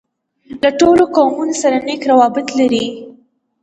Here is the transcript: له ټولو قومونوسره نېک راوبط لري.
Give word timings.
له 0.61 0.69
ټولو 0.79 1.03
قومونوسره 1.15 1.77
نېک 1.87 2.01
راوبط 2.09 2.47
لري. 2.59 2.85